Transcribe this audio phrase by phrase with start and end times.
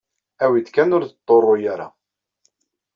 [0.43, 1.87] Awi-d kan ur d-tḍerru ara!